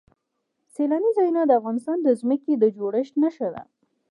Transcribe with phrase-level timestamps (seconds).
[0.73, 3.63] سیلانی ځایونه د افغانستان د ځمکې د جوړښت نښه ده.